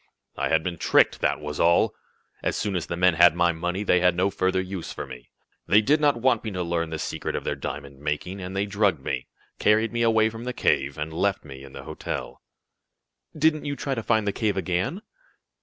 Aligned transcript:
"I 0.35 0.49
had 0.49 0.63
been 0.63 0.79
tricked, 0.79 1.21
that 1.21 1.39
was 1.39 1.59
all! 1.59 1.93
As 2.41 2.55
soon 2.55 2.75
as 2.75 2.87
the 2.87 2.97
men 2.97 3.13
had 3.13 3.35
my 3.35 3.51
money 3.51 3.83
they 3.83 3.99
had 3.99 4.15
no 4.15 4.31
further 4.31 4.59
use 4.59 4.91
for 4.91 5.05
me. 5.05 5.29
They 5.67 5.79
did 5.79 6.01
not 6.01 6.17
want 6.17 6.43
me 6.43 6.49
to 6.49 6.63
learn 6.63 6.89
the 6.89 6.97
secret 6.97 7.35
of 7.35 7.43
their 7.43 7.53
diamond 7.55 7.99
making, 7.99 8.41
and 8.41 8.55
they 8.55 8.65
drugged 8.65 9.05
me, 9.05 9.27
carried 9.59 9.93
me 9.93 10.01
away 10.01 10.31
from 10.31 10.43
the 10.45 10.53
cave, 10.53 10.97
and 10.97 11.13
left 11.13 11.45
me 11.45 11.63
in 11.63 11.73
the 11.73 11.83
hotel." 11.83 12.41
"Didn't 13.37 13.65
you 13.65 13.75
try 13.75 13.93
to 13.93 14.01
find 14.01 14.25
the 14.27 14.33
cave 14.33 14.57
again?" 14.57 15.03